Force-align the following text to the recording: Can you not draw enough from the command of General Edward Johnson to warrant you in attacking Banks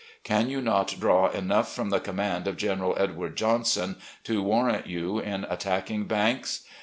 Can 0.23 0.49
you 0.49 0.63
not 0.63 0.95
draw 0.99 1.29
enough 1.29 1.75
from 1.75 1.91
the 1.91 1.99
command 1.99 2.47
of 2.47 2.57
General 2.57 2.95
Edward 2.97 3.35
Johnson 3.37 3.97
to 4.23 4.41
warrant 4.41 4.87
you 4.87 5.19
in 5.19 5.43
attacking 5.43 6.05
Banks 6.05 6.63